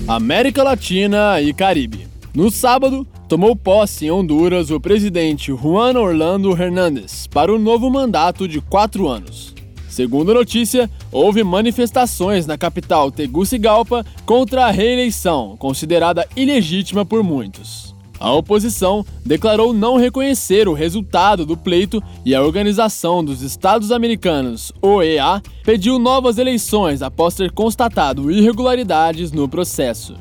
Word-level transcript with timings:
América 0.08 0.64
Latina 0.64 1.42
e 1.42 1.54
Caribe. 1.54 2.08
No 2.34 2.50
sábado, 2.50 3.06
tomou 3.28 3.54
posse 3.56 4.06
em 4.06 4.12
Honduras 4.12 4.72
o 4.72 4.80
presidente 4.80 5.52
Juan 5.52 6.00
Orlando 6.00 6.52
Hernández 6.52 7.28
para 7.28 7.54
o 7.54 7.59
novo 7.59 7.90
mandato 7.90 8.48
de 8.48 8.62
quatro 8.62 9.09
anos. 9.09 9.57
Segundo 9.98 10.32
notícia, 10.32 10.88
houve 11.12 11.44
manifestações 11.44 12.46
na 12.46 12.56
capital 12.56 13.10
Tegucigalpa 13.10 14.06
contra 14.28 14.68
a 14.68 14.70
reeleição, 14.70 15.56
considerada 15.58 16.28
ilegítima 16.36 17.04
por 17.04 17.23
muitos. 17.23 17.96
A 18.20 18.32
oposição 18.32 19.04
declarou 19.26 19.73
não 19.73 19.98
reconhecer 19.98 20.68
o 20.68 20.73
resultado 20.73 21.48
do 21.48 21.58
pleito 21.58 22.00
e 22.23 22.36
a 22.36 22.44
Organização 22.44 23.25
dos 23.25 23.42
Estados 23.42 23.92
Americanos, 23.92 24.72
OEA, 24.84 25.42
pediu 25.64 25.98
novas 25.98 26.38
eleições 26.38 27.02
após 27.02 27.34
ter 27.34 27.52
constatado 27.52 28.30
irregularidades 28.30 29.31
no 29.31 29.50
processo. 29.50 30.14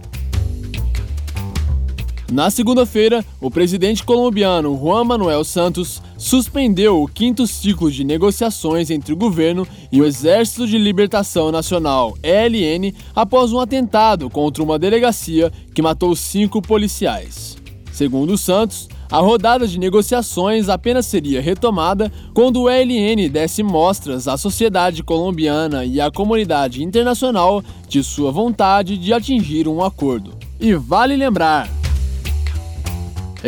Na 2.31 2.51
segunda-feira, 2.51 3.25
o 3.41 3.49
presidente 3.49 4.03
colombiano 4.03 4.77
Juan 4.77 5.05
Manuel 5.05 5.45
Santos 5.45 6.03
suspendeu 6.19 7.01
o 7.01 7.07
quinto 7.07 7.47
ciclo 7.47 7.89
de 7.89 8.03
negociações 8.03 8.91
entre 8.91 9.13
o 9.13 9.17
governo 9.17 9.67
e 9.93 10.01
o 10.01 10.05
Exército 10.05 10.67
de 10.67 10.77
Libertação 10.77 11.53
Nacional, 11.53 12.19
ELN, 12.25 12.93
após 13.15 13.53
um 13.53 13.61
atentado 13.61 14.29
contra 14.29 14.61
uma 14.61 14.77
delegacia 14.77 15.53
que 15.73 15.81
matou 15.81 16.17
cinco 16.17 16.61
policiais. 16.61 17.57
Segundo 17.93 18.37
Santos, 18.37 18.89
a 19.09 19.19
rodada 19.19 19.67
de 19.69 19.79
negociações 19.79 20.69
apenas 20.69 21.07
seria 21.07 21.41
retomada 21.41 22.11
quando 22.35 22.63
o 22.63 22.69
ELN 22.69 23.29
desse 23.29 23.63
mostras 23.63 24.27
à 24.27 24.37
sociedade 24.37 25.05
colombiana 25.05 25.85
e 25.85 26.01
à 26.01 26.11
comunidade 26.11 26.83
internacional 26.83 27.63
de 27.89 28.03
sua 28.03 28.33
vontade 28.33 28.99
de 28.99 29.13
atingir 29.13 29.69
um 29.69 29.83
acordo. 29.83 30.35
E 30.59 30.75
vale 30.75 31.15
lembrar, 31.15 31.71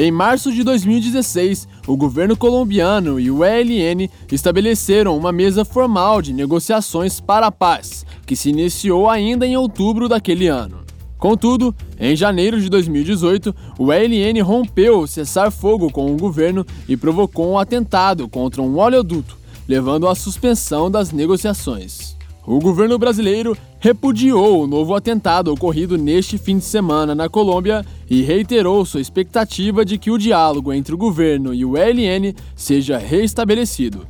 em 0.01 0.13
março 0.13 0.53
de 0.53 0.63
2016, 0.63 1.67
o 1.85 1.97
governo 1.97 2.37
colombiano 2.37 3.19
e 3.19 3.33
o 3.33 3.45
ELN 3.45 4.09
estabeleceram 4.31 5.17
uma 5.17 5.33
mesa 5.33 5.65
formal 5.65 6.23
de 6.23 6.33
negociações 6.33 7.19
para 7.19 7.49
a 7.49 7.51
paz, 7.51 8.07
que 8.25 8.37
se 8.37 8.51
iniciou 8.51 9.11
ainda 9.11 9.45
em 9.45 9.57
outubro 9.57 10.09
daquele 10.09 10.47
ano. 10.47 10.83
Contudo, 11.19 11.75
em 11.99 12.15
janeiro 12.15 12.61
de 12.61 12.69
2018, 12.69 13.53
o 13.77 13.93
ELN 13.93 14.41
rompeu 14.41 15.01
o 15.01 15.07
cessar-fogo 15.09 15.91
com 15.91 16.12
o 16.12 16.17
governo 16.17 16.65
e 16.89 16.97
provocou 16.97 17.51
um 17.51 17.59
atentado 17.59 18.29
contra 18.29 18.62
um 18.62 18.79
oleoduto, 18.79 19.37
levando 19.67 20.07
à 20.07 20.15
suspensão 20.15 20.89
das 20.89 21.11
negociações. 21.11 22.18
O 22.50 22.59
governo 22.60 22.98
brasileiro 22.98 23.54
repudiou 23.78 24.62
o 24.62 24.66
novo 24.66 24.94
atentado 24.94 25.53
ocorrido 25.53 25.98
neste 25.98 26.38
fim 26.38 26.56
de 26.56 26.64
semana 26.64 27.14
na 27.14 27.28
Colômbia 27.28 27.84
e 28.09 28.22
reiterou 28.22 28.86
sua 28.86 29.03
expectativa 29.03 29.84
de 29.84 29.98
que 29.98 30.10
o 30.10 30.16
diálogo 30.16 30.72
entre 30.72 30.94
o 30.94 30.97
governo 30.97 31.53
e 31.53 31.62
o 31.62 31.76
ELN 31.76 32.34
seja 32.56 32.97
reestabelecido. 32.97 34.09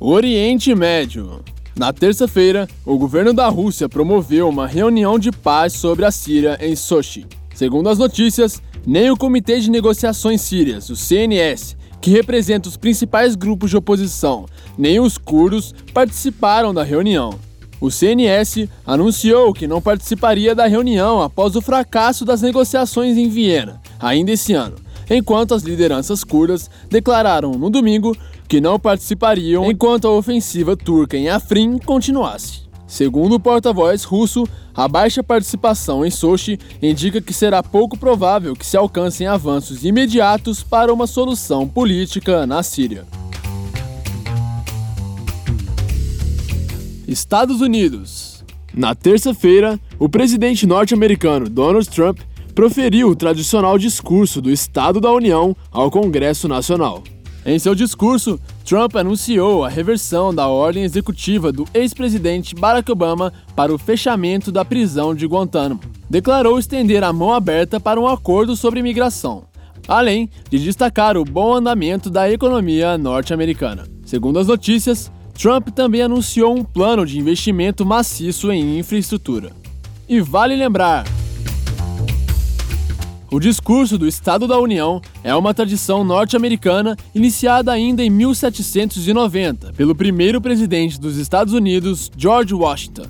Oriente 0.00 0.74
Médio. 0.74 1.42
Na 1.76 1.92
terça-feira, 1.92 2.66
o 2.82 2.96
governo 2.96 3.34
da 3.34 3.46
Rússia 3.46 3.86
promoveu 3.86 4.48
uma 4.48 4.66
reunião 4.66 5.18
de 5.18 5.30
paz 5.30 5.74
sobre 5.74 6.06
a 6.06 6.10
Síria 6.10 6.56
em 6.58 6.74
Sochi. 6.74 7.26
Segundo 7.54 7.90
as 7.90 7.98
notícias, 7.98 8.62
nem 8.86 9.10
o 9.10 9.16
Comitê 9.16 9.60
de 9.60 9.70
Negociações 9.70 10.40
Sírias, 10.40 10.88
o 10.88 10.96
CNS, 10.96 11.76
que 12.04 12.10
representa 12.10 12.68
os 12.68 12.76
principais 12.76 13.34
grupos 13.34 13.70
de 13.70 13.78
oposição, 13.78 14.44
nem 14.76 15.00
os 15.00 15.16
curdos 15.16 15.74
participaram 15.94 16.74
da 16.74 16.82
reunião. 16.82 17.38
O 17.80 17.90
CNS 17.90 18.68
anunciou 18.86 19.54
que 19.54 19.66
não 19.66 19.80
participaria 19.80 20.54
da 20.54 20.66
reunião 20.66 21.22
após 21.22 21.56
o 21.56 21.62
fracasso 21.62 22.22
das 22.22 22.42
negociações 22.42 23.16
em 23.16 23.30
Viena, 23.30 23.80
ainda 23.98 24.32
esse 24.32 24.52
ano, 24.52 24.76
enquanto 25.08 25.54
as 25.54 25.62
lideranças 25.62 26.22
curdas 26.22 26.68
declararam 26.90 27.52
no 27.52 27.70
domingo 27.70 28.14
que 28.46 28.60
não 28.60 28.78
participariam 28.78 29.70
enquanto 29.70 30.06
a 30.06 30.10
ofensiva 30.10 30.76
turca 30.76 31.16
em 31.16 31.30
Afrin 31.30 31.78
continuasse. 31.78 32.63
Segundo 32.86 33.36
o 33.36 33.40
porta-voz 33.40 34.04
russo, 34.04 34.46
a 34.74 34.86
baixa 34.86 35.22
participação 35.22 36.04
em 36.04 36.10
Sochi 36.10 36.58
indica 36.82 37.20
que 37.20 37.32
será 37.32 37.62
pouco 37.62 37.98
provável 37.98 38.54
que 38.54 38.66
se 38.66 38.76
alcancem 38.76 39.26
avanços 39.26 39.84
imediatos 39.84 40.62
para 40.62 40.92
uma 40.92 41.06
solução 41.06 41.66
política 41.66 42.46
na 42.46 42.62
Síria. 42.62 43.06
Estados 47.06 47.60
Unidos. 47.60 48.44
Na 48.74 48.94
terça-feira, 48.94 49.78
o 49.98 50.08
presidente 50.08 50.66
norte-americano 50.66 51.48
Donald 51.48 51.88
Trump 51.88 52.18
proferiu 52.54 53.08
o 53.08 53.16
tradicional 53.16 53.78
discurso 53.78 54.40
do 54.40 54.50
Estado 54.50 55.00
da 55.00 55.12
União 55.12 55.56
ao 55.70 55.90
Congresso 55.90 56.48
Nacional. 56.48 57.02
Em 57.46 57.58
seu 57.58 57.74
discurso, 57.74 58.40
Trump 58.64 58.96
anunciou 58.96 59.64
a 59.64 59.68
reversão 59.68 60.34
da 60.34 60.48
ordem 60.48 60.82
executiva 60.82 61.52
do 61.52 61.66
ex-presidente 61.74 62.54
Barack 62.54 62.90
Obama 62.90 63.30
para 63.54 63.72
o 63.74 63.76
fechamento 63.76 64.50
da 64.50 64.64
prisão 64.64 65.14
de 65.14 65.26
Guantánamo. 65.26 65.80
Declarou 66.08 66.58
estender 66.58 67.04
a 67.04 67.12
mão 67.12 67.34
aberta 67.34 67.78
para 67.78 68.00
um 68.00 68.08
acordo 68.08 68.56
sobre 68.56 68.80
imigração, 68.80 69.44
além 69.86 70.30
de 70.48 70.58
destacar 70.58 71.18
o 71.18 71.24
bom 71.24 71.52
andamento 71.52 72.08
da 72.08 72.30
economia 72.30 72.96
norte-americana. 72.96 73.84
Segundo 74.06 74.38
as 74.38 74.46
notícias, 74.46 75.12
Trump 75.34 75.68
também 75.68 76.00
anunciou 76.00 76.56
um 76.56 76.64
plano 76.64 77.04
de 77.04 77.18
investimento 77.18 77.84
maciço 77.84 78.50
em 78.50 78.78
infraestrutura. 78.78 79.50
E 80.08 80.18
vale 80.18 80.56
lembrar, 80.56 81.04
o 83.34 83.40
discurso 83.40 83.98
do 83.98 84.06
Estado 84.06 84.46
da 84.46 84.60
União 84.60 85.02
é 85.24 85.34
uma 85.34 85.52
tradição 85.52 86.04
norte-americana 86.04 86.96
iniciada 87.12 87.72
ainda 87.72 88.00
em 88.00 88.08
1790 88.08 89.72
pelo 89.72 89.92
primeiro 89.92 90.40
presidente 90.40 91.00
dos 91.00 91.16
Estados 91.16 91.52
Unidos, 91.52 92.12
George 92.16 92.54
Washington. 92.54 93.06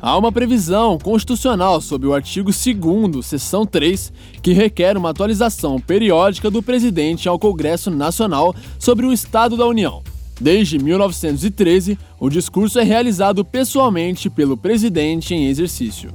Há 0.00 0.16
uma 0.16 0.32
previsão 0.32 0.96
constitucional 0.98 1.78
sob 1.82 2.06
o 2.06 2.14
artigo 2.14 2.50
2, 2.50 3.26
seção 3.26 3.66
3, 3.66 4.14
que 4.40 4.54
requer 4.54 4.96
uma 4.96 5.10
atualização 5.10 5.78
periódica 5.78 6.50
do 6.50 6.62
presidente 6.62 7.28
ao 7.28 7.38
Congresso 7.38 7.90
Nacional 7.90 8.56
sobre 8.78 9.04
o 9.04 9.12
Estado 9.12 9.58
da 9.58 9.66
União. 9.66 10.02
Desde 10.40 10.78
1913, 10.78 11.98
o 12.18 12.30
discurso 12.30 12.78
é 12.78 12.82
realizado 12.82 13.44
pessoalmente 13.44 14.30
pelo 14.30 14.56
presidente 14.56 15.34
em 15.34 15.48
exercício. 15.48 16.14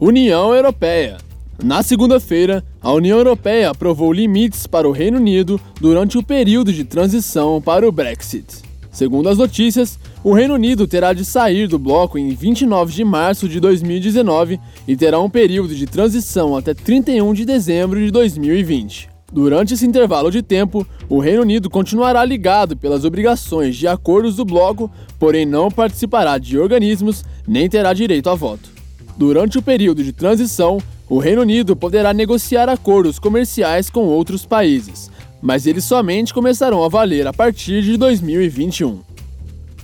União 0.00 0.54
Europeia. 0.54 1.18
Na 1.60 1.82
segunda-feira, 1.82 2.64
a 2.80 2.92
União 2.92 3.18
Europeia 3.18 3.70
aprovou 3.70 4.12
limites 4.12 4.64
para 4.64 4.88
o 4.88 4.92
Reino 4.92 5.16
Unido 5.16 5.60
durante 5.80 6.16
o 6.16 6.22
período 6.22 6.72
de 6.72 6.84
transição 6.84 7.60
para 7.60 7.86
o 7.86 7.90
Brexit. 7.90 8.62
Segundo 8.92 9.28
as 9.28 9.38
notícias, 9.38 9.98
o 10.22 10.32
Reino 10.32 10.54
Unido 10.54 10.86
terá 10.86 11.12
de 11.12 11.24
sair 11.24 11.66
do 11.66 11.80
bloco 11.80 12.16
em 12.16 12.28
29 12.28 12.92
de 12.92 13.02
março 13.02 13.48
de 13.48 13.58
2019 13.58 14.60
e 14.86 14.96
terá 14.96 15.18
um 15.18 15.28
período 15.28 15.74
de 15.74 15.84
transição 15.84 16.56
até 16.56 16.74
31 16.74 17.34
de 17.34 17.44
dezembro 17.44 17.98
de 17.98 18.12
2020. 18.12 19.08
Durante 19.32 19.74
esse 19.74 19.84
intervalo 19.84 20.30
de 20.30 20.42
tempo, 20.42 20.86
o 21.08 21.18
Reino 21.18 21.42
Unido 21.42 21.68
continuará 21.68 22.24
ligado 22.24 22.76
pelas 22.76 23.04
obrigações 23.04 23.74
de 23.74 23.88
acordos 23.88 24.36
do 24.36 24.44
bloco, 24.44 24.88
porém 25.18 25.44
não 25.44 25.72
participará 25.72 26.38
de 26.38 26.56
organismos 26.56 27.24
nem 27.48 27.68
terá 27.68 27.92
direito 27.92 28.30
a 28.30 28.36
voto. 28.36 28.77
Durante 29.18 29.58
o 29.58 29.62
período 29.62 30.04
de 30.04 30.12
transição, 30.12 30.78
o 31.08 31.18
Reino 31.18 31.42
Unido 31.42 31.74
poderá 31.74 32.14
negociar 32.14 32.68
acordos 32.68 33.18
comerciais 33.18 33.90
com 33.90 34.04
outros 34.04 34.46
países, 34.46 35.10
mas 35.42 35.66
eles 35.66 35.82
somente 35.82 36.32
começarão 36.32 36.84
a 36.84 36.88
valer 36.88 37.26
a 37.26 37.32
partir 37.32 37.82
de 37.82 37.96
2021. 37.96 39.00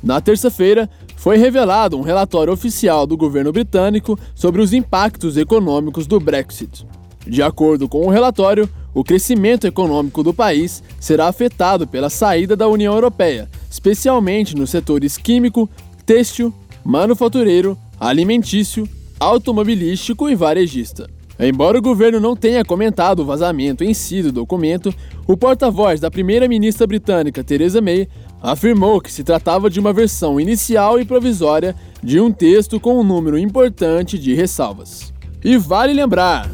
Na 0.01 0.21
terça-feira, 0.21 0.89
foi 1.17 1.37
revelado 1.37 1.99
um 1.99 2.03
relatório 2.03 2.53
oficial 2.53 3.09
do 3.09 3.17
governo 3.17 3.51
britânico 3.51 4.17
sobre 4.37 4.63
os 4.63 4.73
impactos 4.73 5.37
econômicos 5.37 6.07
do 6.07 6.21
Brexit. 6.21 6.87
De 7.27 7.43
acordo 7.43 7.89
com 7.89 8.07
o 8.07 8.11
relatório, 8.11 8.71
o 8.95 9.03
crescimento 9.03 9.67
econômico 9.67 10.23
do 10.23 10.33
país 10.33 10.81
será 11.01 11.27
afetado 11.27 11.89
pela 11.89 12.09
saída 12.09 12.55
da 12.55 12.69
União 12.69 12.95
Europeia, 12.95 13.49
especialmente 13.69 14.55
nos 14.55 14.71
setores 14.71 15.19
químico, 15.19 15.69
têxtil, 16.07 16.55
manufatureiro, 16.85 17.77
alimentício, 17.99 18.89
automobilístico 19.19 20.28
e 20.28 20.34
varejista. 20.34 21.08
Embora 21.38 21.78
o 21.78 21.82
governo 21.82 22.20
não 22.20 22.37
tenha 22.37 22.64
comentado 22.64 23.20
o 23.20 23.25
vazamento 23.25 23.82
em 23.82 23.93
si 23.93 24.22
do 24.22 24.31
documento, 24.31 24.94
o 25.26 25.37
porta-voz 25.37 25.99
da 25.99 26.11
primeira-ministra 26.11 26.87
britânica 26.87 27.43
Theresa 27.43 27.81
May 27.81 28.08
afirmou 28.40 29.00
que 29.00 29.11
se 29.11 29.25
tratava 29.25 29.69
de 29.69 29.81
uma 29.81 29.93
versão 29.93 30.38
inicial 30.38 31.00
e 31.00 31.05
provisória 31.05 31.75
de 32.02 32.20
um 32.20 32.31
texto 32.31 32.78
com 32.78 33.00
um 33.00 33.05
número 33.05 33.37
importante 33.37 34.19
de 34.19 34.32
ressalvas. 34.32 35.12
E 35.44 35.56
vale 35.56 35.93
lembrar: 35.93 36.49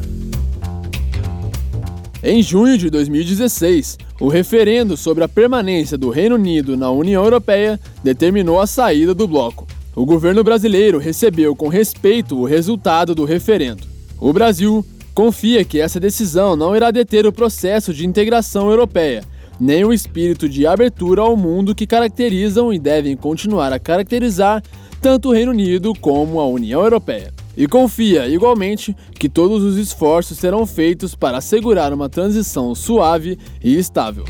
em 2.23 2.41
junho 2.41 2.77
de 2.77 2.89
2016, 2.89 3.97
o 4.19 4.27
referendo 4.27 4.95
sobre 4.95 5.23
a 5.23 5.27
permanência 5.27 5.97
do 5.97 6.09
Reino 6.09 6.35
Unido 6.35 6.77
na 6.77 6.89
União 6.91 7.23
Europeia 7.23 7.79
determinou 8.03 8.59
a 8.59 8.67
saída 8.67 9.13
do 9.13 9.27
bloco. 9.27 9.67
O 9.93 10.05
governo 10.05 10.43
brasileiro 10.43 10.97
recebeu 10.97 11.53
com 11.55 11.67
respeito 11.67 12.37
o 12.37 12.45
resultado 12.45 13.13
do 13.13 13.25
referendo. 13.25 13.83
O 14.19 14.31
Brasil 14.31 14.85
confia 15.13 15.65
que 15.65 15.81
essa 15.81 15.99
decisão 15.99 16.55
não 16.55 16.75
irá 16.75 16.91
deter 16.91 17.25
o 17.25 17.33
processo 17.33 17.93
de 17.93 18.05
integração 18.05 18.69
europeia, 18.69 19.23
nem 19.59 19.83
o 19.83 19.91
espírito 19.91 20.47
de 20.47 20.65
abertura 20.65 21.21
ao 21.21 21.35
mundo 21.35 21.75
que 21.75 21.85
caracterizam 21.85 22.71
e 22.71 22.79
devem 22.79 23.17
continuar 23.17 23.73
a 23.73 23.79
caracterizar 23.79 24.63
tanto 25.01 25.29
o 25.29 25.33
Reino 25.33 25.51
Unido 25.51 25.93
como 25.99 26.39
a 26.39 26.47
União 26.47 26.81
Europeia. 26.81 27.33
E 27.57 27.67
confia, 27.67 28.27
igualmente, 28.27 28.95
que 29.19 29.27
todos 29.27 29.61
os 29.61 29.77
esforços 29.77 30.37
serão 30.37 30.65
feitos 30.65 31.15
para 31.15 31.39
assegurar 31.39 31.91
uma 31.91 32.07
transição 32.07 32.73
suave 32.73 33.37
e 33.61 33.77
estável. 33.77 34.23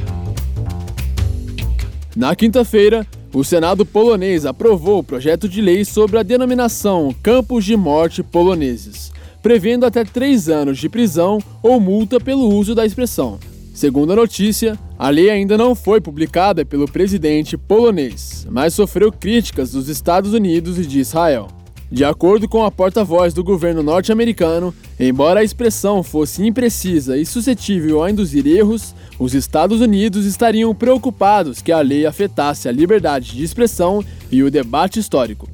Na 2.15 2.35
quinta-feira, 2.35 3.05
o 3.33 3.43
Senado 3.43 3.85
polonês 3.85 4.45
aprovou 4.45 4.99
o 4.99 5.03
projeto 5.03 5.47
de 5.47 5.61
lei 5.61 5.85
sobre 5.85 6.17
a 6.17 6.23
denominação 6.23 7.15
Campos 7.21 7.65
de 7.65 7.75
Morte 7.75 8.21
Poloneses 8.21 9.11
prevendo 9.41 9.85
até 9.85 10.03
três 10.03 10.49
anos 10.49 10.77
de 10.77 10.87
prisão 10.87 11.39
ou 11.61 11.79
multa 11.79 12.19
pelo 12.19 12.47
uso 12.53 12.75
da 12.75 12.85
expressão. 12.85 13.39
Segundo 13.73 14.13
a 14.13 14.15
notícia, 14.15 14.77
a 14.99 15.09
lei 15.09 15.29
ainda 15.29 15.57
não 15.57 15.73
foi 15.73 15.99
publicada 15.99 16.63
pelo 16.63 16.89
presidente 16.89 17.57
polonês, 17.57 18.45
mas 18.49 18.73
sofreu 18.73 19.11
críticas 19.11 19.71
dos 19.71 19.87
Estados 19.87 20.33
Unidos 20.33 20.77
e 20.77 20.85
de 20.85 20.99
Israel. 20.99 21.47
De 21.91 22.05
acordo 22.05 22.47
com 22.47 22.63
a 22.63 22.71
porta-voz 22.71 23.33
do 23.33 23.43
governo 23.43 23.83
norte-americano, 23.83 24.73
embora 24.97 25.41
a 25.41 25.43
expressão 25.43 26.01
fosse 26.01 26.47
imprecisa 26.47 27.17
e 27.17 27.25
suscetível 27.25 28.01
a 28.01 28.09
induzir 28.09 28.47
erros, 28.47 28.95
os 29.19 29.33
Estados 29.33 29.81
Unidos 29.81 30.25
estariam 30.25 30.73
preocupados 30.73 31.61
que 31.61 31.69
a 31.69 31.81
lei 31.81 32.05
afetasse 32.05 32.69
a 32.69 32.71
liberdade 32.71 33.35
de 33.35 33.43
expressão 33.43 34.01
e 34.31 34.41
o 34.41 34.49
debate 34.49 35.01
histórico. 35.01 35.49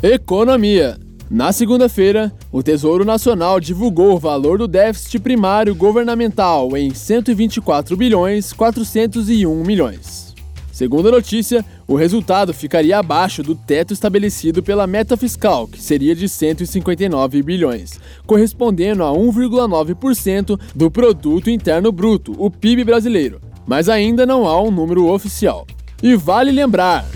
Economia. 0.00 0.96
Na 1.28 1.50
segunda-feira, 1.50 2.32
o 2.52 2.62
Tesouro 2.62 3.04
Nacional 3.04 3.58
divulgou 3.58 4.14
o 4.14 4.20
valor 4.20 4.56
do 4.56 4.68
déficit 4.68 5.18
primário 5.18 5.74
governamental 5.74 6.76
em 6.76 6.94
124 6.94 7.96
bilhões 7.96 8.52
401 8.52 9.64
milhões. 9.64 10.32
Segundo 10.74 11.08
a 11.08 11.12
notícia, 11.12 11.64
o 11.86 11.94
resultado 11.96 12.54
ficaria 12.54 12.98
abaixo 12.98 13.42
do 13.42 13.54
teto 13.54 13.92
estabelecido 13.92 14.62
pela 14.62 14.86
meta 14.86 15.16
fiscal, 15.16 15.66
que 15.66 15.82
seria 15.82 16.14
de 16.14 16.28
159 16.28 17.42
bilhões, 17.42 18.00
correspondendo 18.26 19.04
a 19.04 19.12
1,9% 19.12 20.58
do 20.74 20.90
produto 20.90 21.50
interno 21.50 21.92
bruto, 21.92 22.34
o 22.38 22.50
PIB 22.50 22.84
brasileiro. 22.84 23.40
Mas 23.66 23.88
ainda 23.88 24.24
não 24.26 24.46
há 24.46 24.62
um 24.62 24.70
número 24.70 25.06
oficial. 25.06 25.66
E 26.02 26.14
vale 26.16 26.50
lembrar, 26.50 27.06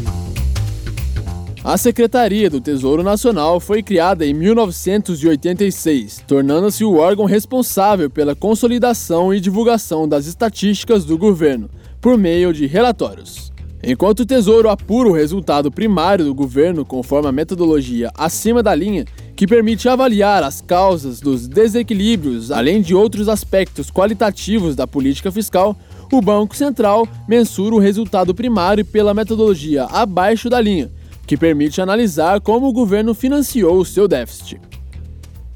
a 1.64 1.76
Secretaria 1.76 2.48
do 2.48 2.60
Tesouro 2.60 3.02
Nacional 3.02 3.58
foi 3.60 3.82
criada 3.82 4.24
em 4.24 4.32
1986, 4.32 6.24
tornando-se 6.26 6.84
o 6.84 6.96
órgão 6.96 7.26
responsável 7.26 8.08
pela 8.08 8.34
consolidação 8.34 9.34
e 9.34 9.40
divulgação 9.40 10.08
das 10.08 10.26
estatísticas 10.26 11.04
do 11.04 11.18
governo, 11.18 11.68
por 12.00 12.16
meio 12.16 12.54
de 12.54 12.66
relatórios. 12.66 13.52
Enquanto 13.82 14.20
o 14.20 14.26
Tesouro 14.26 14.68
apura 14.68 15.08
o 15.08 15.12
resultado 15.12 15.70
primário 15.70 16.24
do 16.24 16.34
governo 16.34 16.84
conforme 16.84 17.28
a 17.28 17.32
metodologia 17.32 18.10
acima 18.16 18.60
da 18.60 18.74
linha, 18.74 19.04
que 19.36 19.46
permite 19.46 19.88
avaliar 19.88 20.42
as 20.42 20.60
causas 20.60 21.20
dos 21.20 21.46
desequilíbrios, 21.46 22.50
além 22.50 22.82
de 22.82 22.92
outros 22.92 23.28
aspectos 23.28 23.88
qualitativos 23.88 24.74
da 24.74 24.84
política 24.84 25.30
fiscal, 25.30 25.76
o 26.12 26.20
Banco 26.20 26.56
Central 26.56 27.06
mensura 27.28 27.76
o 27.76 27.78
resultado 27.78 28.34
primário 28.34 28.84
pela 28.84 29.14
metodologia 29.14 29.84
abaixo 29.84 30.50
da 30.50 30.60
linha, 30.60 30.90
que 31.24 31.36
permite 31.36 31.80
analisar 31.80 32.40
como 32.40 32.66
o 32.66 32.72
governo 32.72 33.14
financiou 33.14 33.78
o 33.78 33.84
seu 33.84 34.08
déficit. 34.08 34.60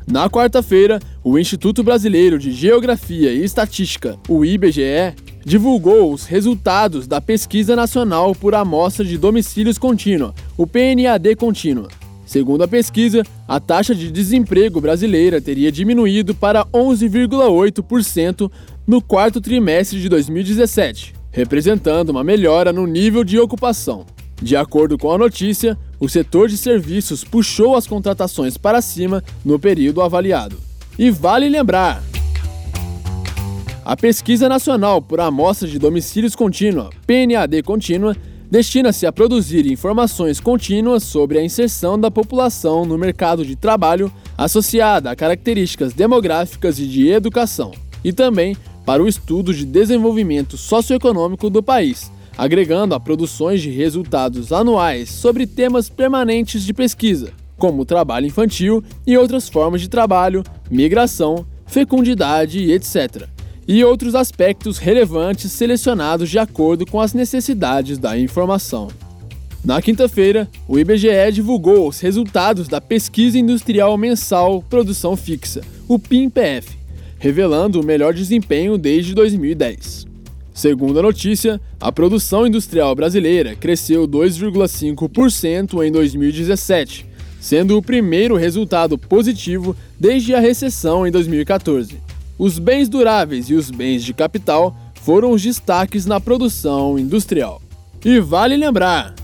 Na 0.07 0.29
quarta-feira, 0.29 1.01
o 1.23 1.39
Instituto 1.39 1.83
Brasileiro 1.83 2.39
de 2.39 2.53
Geografia 2.53 3.33
e 3.33 3.45
Estatística, 3.45 4.19
o 4.29 4.45
IBGE, 4.45 5.15
divulgou 5.45 6.13
os 6.13 6.25
resultados 6.25 7.07
da 7.07 7.21
Pesquisa 7.21 7.77
Nacional 7.77 8.35
por 8.35 8.55
Amostra 8.55 9.05
de 9.05 9.17
Domicílios 9.17 9.79
Contínua, 9.79 10.35
o 10.57 10.67
PNAD 10.67 11.37
Contínua. 11.37 11.89
Segundo 12.25 12.63
a 12.63 12.69
pesquisa, 12.69 13.23
a 13.47 13.61
taxa 13.61 13.95
de 13.95 14.11
desemprego 14.11 14.81
brasileira 14.81 15.41
teria 15.41 15.71
diminuído 15.71 16.35
para 16.35 16.65
11,8% 16.67 18.51
no 18.87 19.03
quarto 19.03 19.41
trimestre 19.41 20.01
de 20.01 20.09
2017, 20.09 21.15
representando 21.31 22.11
uma 22.11 22.25
melhora 22.25 22.73
no 22.73 22.87
nível 22.87 23.23
de 23.23 23.39
ocupação. 23.39 24.07
De 24.41 24.57
acordo 24.57 24.97
com 24.97 25.13
a 25.13 25.19
notícia, 25.19 25.79
o 26.03 26.09
setor 26.09 26.49
de 26.49 26.59
serviços 26.59 27.23
puxou 27.23 27.77
as 27.77 27.87
contratações 27.87 28.57
para 28.57 28.83
cima 28.83 29.23
no 29.45 29.57
período 29.57 30.03
avaliado. 30.03 30.59
E 30.99 31.13
vale 31.13 31.49
lembrar: 31.49 32.03
a 33.85 33.97
Pesquisa 33.97 34.49
Nacional 34.49 35.01
por 35.01 35.21
Amostra 35.21 35.69
de 35.69 35.79
Domicílios 35.79 36.35
Contínua, 36.35 36.91
PNAD 37.07 37.63
Contínua, 37.63 38.17
destina-se 38.51 39.07
a 39.07 39.13
produzir 39.13 39.65
informações 39.71 40.41
contínuas 40.41 41.05
sobre 41.05 41.39
a 41.39 41.45
inserção 41.45 41.97
da 41.97 42.11
população 42.11 42.85
no 42.85 42.99
mercado 42.99 43.47
de 43.47 43.55
trabalho 43.55 44.13
associada 44.37 45.09
a 45.09 45.15
características 45.15 45.93
demográficas 45.93 46.81
e 46.81 46.87
de 46.89 47.11
educação, 47.11 47.71
e 48.03 48.13
também 48.13 48.57
para 48.85 49.01
o 49.01 49.07
estudo 49.07 49.55
de 49.55 49.65
desenvolvimento 49.65 50.57
socioeconômico 50.57 51.49
do 51.49 51.63
país 51.63 52.11
agregando 52.37 52.95
a 52.95 53.01
produções 53.01 53.61
de 53.61 53.71
resultados 53.71 54.53
anuais 54.53 55.11
sobre 55.11 55.47
temas 55.47 55.89
permanentes 55.89 56.63
de 56.63 56.73
pesquisa, 56.73 57.33
como 57.57 57.85
trabalho 57.85 58.27
infantil 58.27 58.83
e 59.07 59.17
outras 59.17 59.49
formas 59.49 59.81
de 59.81 59.89
trabalho, 59.89 60.43
migração, 60.71 61.47
fecundidade 61.67 62.71
etc. 62.73 63.29
E 63.67 63.85
outros 63.85 64.15
aspectos 64.15 64.79
relevantes 64.79 65.53
selecionados 65.53 66.29
de 66.29 66.39
acordo 66.39 66.85
com 66.85 67.01
as 67.01 67.15
necessidades 67.15 67.99
da 67.99 68.19
informação. 68.19 68.89
Na 69.65 69.81
quinta-feira, 69.81 70.51
o 70.67 70.77
IBGE 70.77 71.31
divulgou 71.33 71.89
os 71.89 72.01
resultados 72.01 72.67
da 72.67 72.81
Pesquisa 72.81 73.39
Industrial 73.39 73.97
Mensal 73.97 74.61
Produção 74.61 75.17
Fixa, 75.17 75.61
o 75.87 76.01
PIMPF, 76.01 76.77
revelando 77.17 77.81
o 77.81 77.85
melhor 77.85 78.13
desempenho 78.13 78.77
desde 78.77 79.15
2010. 79.15 80.12
Segundo 80.55 80.99
a 80.99 81.03
notícia, 81.03 81.61
a 81.81 81.91
produção 81.91 82.47
industrial 82.47 82.95
brasileira 82.95 83.57
cresceu 83.57 84.07
2,5% 84.07 85.85
em 85.85 85.91
2017, 85.91 87.07
sendo 87.41 87.79
o 87.79 87.83
primeiro 87.83 88.37
resultado 88.37 88.99
positivo 88.99 89.75
desde 89.99 90.35
a 90.35 90.41
recessão 90.41 91.07
em 91.07 91.11
2014. 91.11 91.97
Os 92.39 92.59
bens 92.59 92.89
duráveis 92.89 93.49
e 93.49 93.55
os 93.55 93.71
bens 93.71 94.05
de 94.05 94.13
capital 94.13 94.77
foram 94.95 95.31
os 95.31 95.43
destaques 95.43 96.07
na 96.07 96.21
produção 96.21 96.99
industrial. 96.99 97.63
E 98.05 98.21
vale 98.21 98.57
lembrar: 98.57 99.15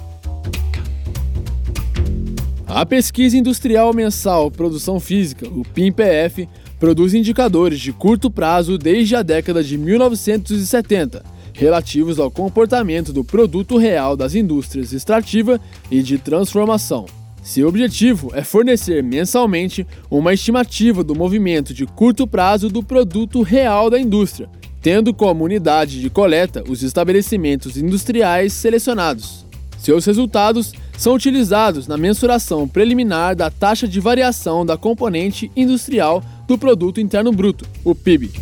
a 2.66 2.87
pesquisa 2.87 3.37
industrial 3.37 3.92
mensal 3.92 4.50
Produção 4.50 4.99
Física, 5.00 5.49
o 5.49 5.62
PIMPF, 5.62 6.49
produz 6.78 7.14
indicadores 7.14 7.80
de 7.80 7.92
curto 7.92 8.30
prazo 8.30 8.78
desde 8.78 9.16
a 9.16 9.23
década 9.23 9.62
de 9.62 9.76
1970, 9.76 11.25
relativos 11.52 12.18
ao 12.18 12.30
comportamento 12.30 13.12
do 13.12 13.25
produto 13.25 13.76
real 13.76 14.16
das 14.16 14.35
indústrias 14.35 14.92
extrativa 14.92 15.61
e 15.90 16.02
de 16.02 16.18
transformação. 16.18 17.06
Seu 17.42 17.68
objetivo 17.68 18.30
é 18.35 18.42
fornecer 18.44 19.02
mensalmente 19.02 19.87
uma 20.11 20.35
estimativa 20.35 21.02
do 21.02 21.14
movimento 21.14 21.73
de 21.73 21.87
curto 21.87 22.26
prazo 22.26 22.68
do 22.68 22.82
produto 22.82 23.42
real 23.42 23.88
da 23.88 23.99
indústria, 23.99 24.49
tendo 24.82 25.14
como 25.14 25.44
unidade 25.44 26.00
de 26.00 26.11
coleta 26.11 26.62
os 26.68 26.82
estabelecimentos 26.82 27.76
industriais 27.76 28.52
selecionados. 28.52 29.47
Seus 29.78 30.04
resultados 30.04 30.73
são 30.97 31.14
utilizados 31.14 31.87
na 31.87 31.97
mensuração 31.97 32.68
preliminar 32.68 33.35
da 33.35 33.50
taxa 33.50 33.87
de 33.87 34.00
variação 34.00 34.66
da 34.66 34.76
componente 34.76 35.50
industrial 35.56 36.23
do 36.48 36.56
Produto 36.56 36.98
Interno 36.98 37.30
Bruto, 37.30 37.66
o 37.84 37.94
PIB. 37.94 38.32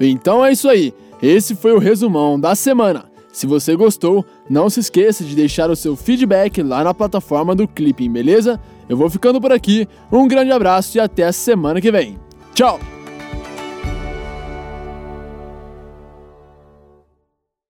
Então 0.00 0.44
é 0.44 0.52
isso 0.52 0.68
aí. 0.68 0.94
Esse 1.20 1.54
foi 1.54 1.72
o 1.72 1.78
resumão 1.78 2.38
da 2.38 2.54
semana. 2.54 3.04
Se 3.32 3.46
você 3.46 3.74
gostou, 3.74 4.24
não 4.48 4.68
se 4.68 4.80
esqueça 4.80 5.24
de 5.24 5.34
deixar 5.34 5.70
o 5.70 5.76
seu 5.76 5.96
feedback 5.96 6.62
lá 6.62 6.84
na 6.84 6.92
plataforma 6.92 7.54
do 7.54 7.66
Clipping, 7.66 8.12
beleza? 8.12 8.60
Eu 8.88 8.96
vou 8.96 9.08
ficando 9.08 9.40
por 9.40 9.52
aqui. 9.52 9.88
Um 10.10 10.28
grande 10.28 10.52
abraço 10.52 10.96
e 10.96 11.00
até 11.00 11.24
a 11.24 11.32
semana 11.32 11.80
que 11.80 11.90
vem. 11.90 12.18
Tchau! 12.54 12.91